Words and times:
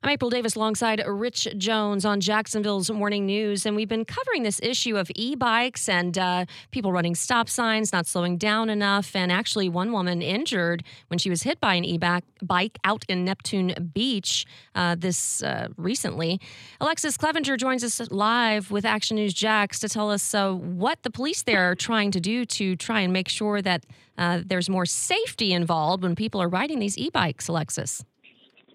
I'm 0.00 0.10
April 0.10 0.30
Davis 0.30 0.54
alongside 0.54 1.02
Rich 1.04 1.48
Jones 1.58 2.04
on 2.04 2.20
Jacksonville's 2.20 2.88
Morning 2.88 3.26
News. 3.26 3.66
And 3.66 3.74
we've 3.74 3.88
been 3.88 4.04
covering 4.04 4.44
this 4.44 4.60
issue 4.62 4.96
of 4.96 5.10
e 5.16 5.34
bikes 5.34 5.88
and 5.88 6.16
uh, 6.16 6.44
people 6.70 6.92
running 6.92 7.16
stop 7.16 7.48
signs, 7.48 7.92
not 7.92 8.06
slowing 8.06 8.36
down 8.36 8.70
enough. 8.70 9.16
And 9.16 9.32
actually, 9.32 9.68
one 9.68 9.90
woman 9.90 10.22
injured 10.22 10.84
when 11.08 11.18
she 11.18 11.28
was 11.28 11.42
hit 11.42 11.60
by 11.60 11.74
an 11.74 11.84
e 11.84 11.98
bike 11.98 12.78
out 12.84 13.04
in 13.08 13.24
Neptune 13.24 13.90
Beach 13.92 14.46
uh, 14.76 14.94
this 14.96 15.42
uh, 15.42 15.66
recently. 15.76 16.40
Alexus 16.80 17.16
Cleavenger 17.16 17.56
joins 17.56 17.82
us 17.82 18.00
live 18.12 18.70
with 18.70 18.84
Action 18.84 19.16
News 19.16 19.34
Jax 19.34 19.80
to 19.80 19.88
tell 19.88 20.12
us 20.12 20.32
uh, 20.32 20.52
what 20.52 21.02
the 21.02 21.10
police 21.10 21.42
there 21.42 21.72
are 21.72 21.74
trying 21.74 22.12
to 22.12 22.20
do 22.20 22.44
to 22.44 22.76
try 22.76 23.00
and 23.00 23.12
make 23.12 23.28
sure 23.28 23.60
that 23.62 23.84
uh, 24.16 24.42
there's 24.46 24.70
more 24.70 24.86
safety 24.86 25.52
involved 25.52 26.04
when 26.04 26.14
people 26.14 26.40
are 26.40 26.48
riding 26.48 26.78
these 26.78 26.96
e 26.96 27.10
bikes, 27.10 27.48
Alexis. 27.48 28.04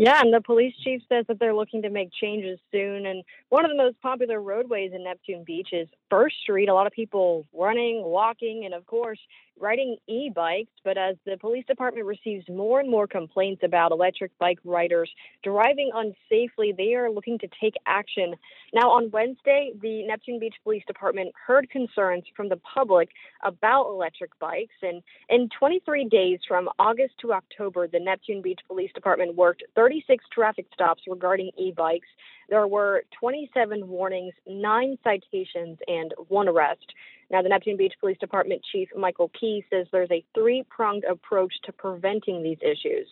Yeah, 0.00 0.20
and 0.20 0.32
the 0.32 0.40
police 0.40 0.74
chief 0.84 1.02
says 1.08 1.24
that 1.26 1.40
they're 1.40 1.54
looking 1.54 1.82
to 1.82 1.90
make 1.90 2.10
changes 2.12 2.60
soon. 2.70 3.04
And 3.04 3.24
one 3.48 3.64
of 3.64 3.70
the 3.72 3.76
most 3.76 4.00
popular 4.00 4.40
roadways 4.40 4.92
in 4.94 5.02
Neptune 5.02 5.42
Beach 5.42 5.70
is 5.72 5.88
First 6.08 6.36
Street. 6.40 6.68
A 6.68 6.74
lot 6.74 6.86
of 6.86 6.92
people 6.92 7.46
running, 7.52 8.04
walking, 8.04 8.62
and 8.64 8.74
of 8.74 8.86
course, 8.86 9.18
riding 9.60 9.96
e 10.06 10.30
bikes. 10.34 10.70
But 10.84 10.98
as 10.98 11.16
the 11.26 11.36
police 11.36 11.64
department 11.66 12.06
receives 12.06 12.48
more 12.48 12.80
and 12.80 12.88
more 12.88 13.08
complaints 13.08 13.62
about 13.64 13.92
electric 13.92 14.36
bike 14.38 14.58
riders 14.64 15.10
driving 15.42 15.90
unsafely, 15.94 16.76
they 16.76 16.94
are 16.94 17.10
looking 17.10 17.38
to 17.40 17.48
take 17.60 17.74
action. 17.86 18.34
Now, 18.72 18.90
on 18.90 19.10
Wednesday, 19.10 19.72
the 19.80 20.06
Neptune 20.06 20.38
Beach 20.38 20.54
Police 20.62 20.84
Department 20.86 21.32
heard 21.46 21.68
concerns 21.70 22.24
from 22.36 22.48
the 22.48 22.58
public 22.58 23.10
about 23.42 23.88
electric 23.88 24.38
bikes. 24.38 24.74
And 24.82 25.02
in 25.28 25.48
23 25.58 26.08
days 26.08 26.40
from 26.46 26.68
August 26.78 27.14
to 27.22 27.32
October, 27.32 27.88
the 27.88 28.00
Neptune 28.00 28.42
Beach 28.42 28.60
Police 28.66 28.92
Department 28.94 29.34
worked 29.34 29.64
36 29.88 30.24
traffic 30.32 30.66
stops 30.74 31.02
regarding 31.08 31.50
e 31.56 31.72
bikes. 31.74 32.08
There 32.50 32.66
were 32.66 33.04
27 33.18 33.88
warnings, 33.88 34.34
nine 34.46 34.98
citations, 35.02 35.78
and 35.86 36.12
one 36.28 36.48
arrest. 36.48 36.84
Now, 37.30 37.42
the 37.42 37.48
Neptune 37.48 37.76
Beach 37.76 37.94
Police 38.00 38.18
Department 38.18 38.62
Chief 38.70 38.88
Michael 38.96 39.30
Key 39.38 39.64
says 39.70 39.86
there's 39.90 40.10
a 40.10 40.24
three 40.34 40.64
pronged 40.68 41.04
approach 41.04 41.52
to 41.64 41.72
preventing 41.72 42.42
these 42.42 42.58
issues. 42.62 43.06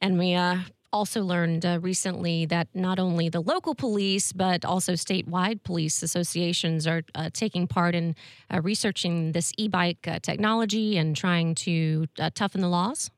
And 0.00 0.18
we 0.18 0.34
uh, 0.34 0.58
also 0.92 1.22
learned 1.22 1.66
uh, 1.66 1.78
recently 1.82 2.46
that 2.46 2.68
not 2.74 2.98
only 2.98 3.28
the 3.28 3.40
local 3.40 3.74
police, 3.74 4.32
but 4.32 4.64
also 4.64 4.92
statewide 4.92 5.62
police 5.62 6.02
associations 6.02 6.86
are 6.86 7.02
uh, 7.14 7.28
taking 7.32 7.66
part 7.66 7.94
in 7.94 8.14
uh, 8.52 8.60
researching 8.62 9.32
this 9.32 9.52
e 9.58 9.68
bike 9.68 10.06
uh, 10.08 10.18
technology 10.20 10.96
and 10.96 11.16
trying 11.16 11.54
to 11.54 12.06
uh, 12.18 12.30
toughen 12.34 12.60
the 12.62 12.68
laws. 12.68 13.10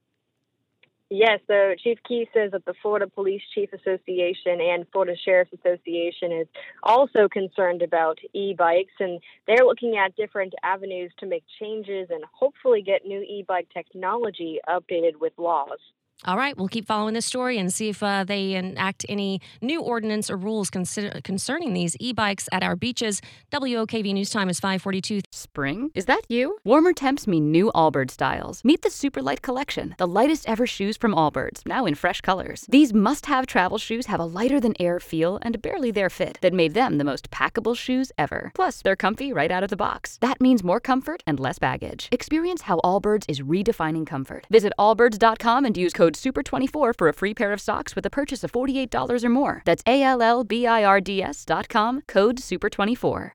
Yes, 1.10 1.40
so 1.46 1.74
Chief 1.82 1.98
Key 2.06 2.28
says 2.34 2.50
that 2.50 2.66
the 2.66 2.74
Florida 2.82 3.06
Police 3.06 3.40
Chief 3.54 3.72
Association 3.72 4.60
and 4.60 4.86
Florida 4.92 5.16
Sheriff's 5.16 5.52
Association 5.54 6.32
is 6.32 6.46
also 6.82 7.28
concerned 7.28 7.80
about 7.80 8.18
e 8.34 8.52
bikes, 8.52 8.92
and 9.00 9.18
they're 9.46 9.64
looking 9.64 9.96
at 9.96 10.14
different 10.16 10.52
avenues 10.62 11.10
to 11.20 11.26
make 11.26 11.44
changes 11.58 12.08
and 12.10 12.24
hopefully 12.30 12.82
get 12.82 13.06
new 13.06 13.20
e 13.20 13.42
bike 13.48 13.68
technology 13.72 14.58
updated 14.68 15.16
with 15.18 15.32
laws. 15.38 15.78
All 16.24 16.36
right, 16.36 16.56
we'll 16.58 16.66
keep 16.66 16.84
following 16.84 17.14
this 17.14 17.26
story 17.26 17.58
and 17.58 17.72
see 17.72 17.90
if 17.90 18.02
uh, 18.02 18.24
they 18.24 18.54
enact 18.54 19.06
any 19.08 19.40
new 19.62 19.80
ordinance 19.80 20.28
or 20.28 20.36
rules 20.36 20.68
consider- 20.68 21.20
concerning 21.22 21.74
these 21.74 21.96
e-bikes 22.00 22.48
at 22.50 22.64
our 22.64 22.74
beaches. 22.74 23.22
WOKV 23.52 24.12
News 24.14 24.30
Time 24.30 24.48
is 24.50 24.58
542. 24.58 25.20
Spring? 25.30 25.92
Is 25.94 26.06
that 26.06 26.22
you? 26.28 26.58
Warmer 26.64 26.92
temps 26.92 27.28
mean 27.28 27.52
new 27.52 27.70
Allbirds 27.72 28.10
styles. 28.10 28.64
Meet 28.64 28.82
the 28.82 28.88
Superlight 28.88 29.42
Collection, 29.42 29.94
the 29.96 30.08
lightest 30.08 30.48
ever 30.48 30.66
shoes 30.66 30.96
from 30.96 31.12
Allbirds, 31.14 31.64
now 31.66 31.86
in 31.86 31.94
fresh 31.94 32.20
colors. 32.20 32.66
These 32.68 32.92
must-have 32.92 33.46
travel 33.46 33.78
shoes 33.78 34.06
have 34.06 34.18
a 34.18 34.24
lighter-than-air 34.24 34.98
feel 34.98 35.38
and 35.42 35.62
barely-there 35.62 36.10
fit 36.10 36.38
that 36.40 36.52
made 36.52 36.74
them 36.74 36.98
the 36.98 37.04
most 37.04 37.30
packable 37.30 37.76
shoes 37.76 38.10
ever. 38.18 38.50
Plus, 38.56 38.82
they're 38.82 38.96
comfy 38.96 39.32
right 39.32 39.52
out 39.52 39.62
of 39.62 39.70
the 39.70 39.76
box. 39.76 40.18
That 40.20 40.40
means 40.40 40.64
more 40.64 40.80
comfort 40.80 41.22
and 41.28 41.38
less 41.38 41.60
baggage. 41.60 42.08
Experience 42.10 42.62
how 42.62 42.80
Allbirds 42.82 43.24
is 43.28 43.40
redefining 43.40 44.04
comfort. 44.04 44.48
Visit 44.50 44.72
allbirds.com 44.80 45.64
and 45.64 45.76
use 45.76 45.92
code 45.92 46.07
code 46.08 46.14
SUPER24 46.14 46.92
for 46.96 47.08
a 47.08 47.12
free 47.12 47.34
pair 47.34 47.52
of 47.52 47.60
socks 47.60 47.94
with 47.94 48.06
a 48.06 48.10
purchase 48.10 48.42
of 48.44 48.50
$48 48.52 49.24
or 49.24 49.28
more. 49.28 49.62
That's 49.66 49.82
A 49.86 50.02
L 50.02 50.22
L 50.22 50.42
B 50.44 50.66
I 50.66 50.82
R 50.84 51.00
D 51.00 51.22
S 51.22 51.44
dot 51.44 51.68
com, 51.68 52.02
code 52.06 52.38
SUPER24. 52.38 53.26